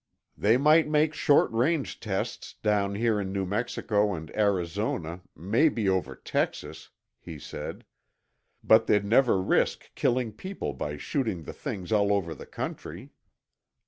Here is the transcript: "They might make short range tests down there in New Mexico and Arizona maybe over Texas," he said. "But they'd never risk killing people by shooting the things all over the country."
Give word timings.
"They 0.35 0.57
might 0.57 0.87
make 0.87 1.13
short 1.13 1.51
range 1.51 1.99
tests 1.99 2.55
down 2.63 2.93
there 2.95 3.21
in 3.21 3.31
New 3.31 3.45
Mexico 3.45 4.15
and 4.15 4.35
Arizona 4.35 5.21
maybe 5.35 5.87
over 5.87 6.15
Texas," 6.15 6.89
he 7.19 7.37
said. 7.37 7.85
"But 8.63 8.87
they'd 8.87 9.05
never 9.05 9.39
risk 9.39 9.93
killing 9.93 10.31
people 10.31 10.73
by 10.73 10.97
shooting 10.97 11.43
the 11.43 11.53
things 11.53 11.91
all 11.91 12.11
over 12.11 12.33
the 12.33 12.47
country." 12.47 13.11